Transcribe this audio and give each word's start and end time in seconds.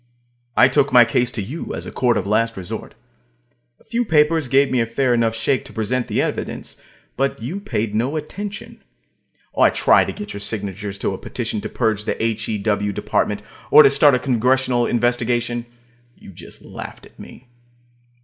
I 0.57 0.67
took 0.67 0.91
my 0.91 1.05
case 1.05 1.29
to 1.29 1.43
you, 1.43 1.75
as 1.75 1.85
a 1.85 1.91
court 1.91 2.17
of 2.17 2.25
last 2.25 2.57
resort. 2.57 2.95
A 3.79 3.83
few 3.83 4.03
papers 4.03 4.47
gave 4.47 4.71
me 4.71 4.79
a 4.81 4.87
fair 4.87 5.13
enough 5.13 5.35
shake 5.35 5.63
to 5.65 5.73
present 5.73 6.07
the 6.07 6.23
evidence, 6.23 6.81
but 7.15 7.39
you 7.39 7.59
paid 7.59 7.93
no 7.93 8.15
attention. 8.17 8.83
I 9.55 9.69
tried 9.69 10.05
to 10.05 10.11
get 10.13 10.33
your 10.33 10.39
signatures 10.39 10.97
to 10.97 11.13
a 11.13 11.19
petition 11.19 11.61
to 11.61 11.69
purge 11.69 12.05
the 12.05 12.17
H.E.W. 12.19 12.91
Department, 12.93 13.43
or 13.69 13.83
to 13.83 13.91
start 13.91 14.15
a 14.15 14.17
Congressional 14.17 14.87
investigation. 14.87 15.67
You 16.15 16.31
just 16.31 16.63
laughed 16.63 17.05
at 17.05 17.19
me. 17.19 17.47